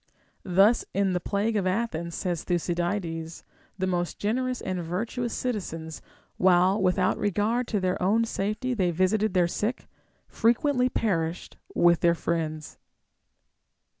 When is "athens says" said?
1.67-2.43